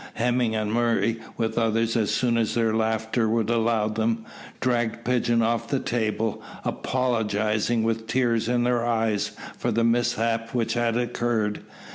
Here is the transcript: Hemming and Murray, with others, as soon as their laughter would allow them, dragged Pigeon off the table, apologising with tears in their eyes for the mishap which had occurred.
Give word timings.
Hemming 0.15 0.55
and 0.55 0.73
Murray, 0.73 1.19
with 1.37 1.59
others, 1.59 1.95
as 1.95 2.09
soon 2.09 2.35
as 2.35 2.55
their 2.55 2.73
laughter 2.73 3.29
would 3.29 3.51
allow 3.51 3.87
them, 3.87 4.25
dragged 4.59 5.05
Pigeon 5.05 5.43
off 5.43 5.67
the 5.67 5.79
table, 5.79 6.41
apologising 6.65 7.83
with 7.83 8.07
tears 8.07 8.49
in 8.49 8.63
their 8.63 8.83
eyes 8.83 9.33
for 9.59 9.69
the 9.71 9.83
mishap 9.83 10.55
which 10.55 10.73
had 10.73 10.97
occurred. 10.97 11.61